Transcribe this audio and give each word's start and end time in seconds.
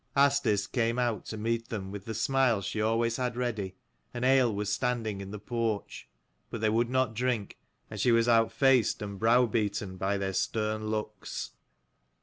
Asdis 0.17 0.65
came 0.65 0.97
out 0.97 1.25
to 1.25 1.37
meet 1.37 1.69
them, 1.69 1.91
with 1.91 2.05
the 2.05 2.15
smile 2.15 2.63
she 2.63 2.81
always 2.81 3.17
had 3.17 3.37
ready, 3.37 3.75
and 4.15 4.25
ale 4.25 4.51
was 4.51 4.73
standing 4.73 5.21
in 5.21 5.29
the 5.29 5.37
porch. 5.37 6.09
But 6.49 6.59
they 6.61 6.69
would 6.71 6.89
not 6.89 7.13
drink, 7.13 7.59
and 7.87 7.99
she 7.99 8.11
was 8.11 8.27
outfaced 8.27 9.03
and 9.03 9.19
browbeaten 9.19 9.97
by 9.97 10.17
their 10.17 10.33
stern 10.33 10.87
looks. 10.87 11.51